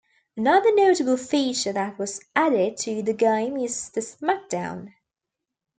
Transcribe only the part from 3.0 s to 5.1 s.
the game is the SmackDown!